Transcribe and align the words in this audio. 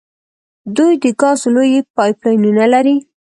دوی 0.75 0.93
د 1.03 1.05
ګازو 1.21 1.47
لویې 1.55 1.81
پایپ 1.95 2.17
لاینونه 2.25 2.65
لري. 2.73 2.95